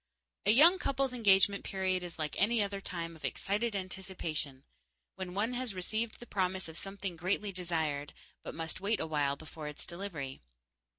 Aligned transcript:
A 0.47 0.51
young 0.51 0.79
couple's 0.79 1.13
engagement 1.13 1.63
period 1.63 2.01
is 2.01 2.17
like 2.17 2.35
any 2.39 2.59
other 2.63 2.81
time 2.81 3.15
of 3.15 3.23
excited 3.23 3.75
anticipation, 3.75 4.63
when 5.13 5.35
one 5.35 5.53
has 5.53 5.75
received 5.75 6.19
the 6.19 6.25
promise 6.25 6.67
of 6.67 6.75
something 6.75 7.15
greatly 7.15 7.51
desired, 7.51 8.11
but 8.41 8.55
must 8.55 8.81
wait 8.81 8.99
awhile 8.99 9.35
before 9.35 9.67
its 9.67 9.85
delivery. 9.85 10.41